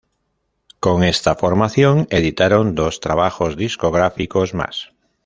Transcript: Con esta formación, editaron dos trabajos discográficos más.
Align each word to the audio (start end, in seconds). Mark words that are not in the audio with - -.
Con 0.79 1.03
esta 1.03 1.35
formación, 1.35 2.07
editaron 2.09 2.73
dos 2.73 2.99
trabajos 3.01 3.55
discográficos 3.55 4.55
más. 4.55 4.95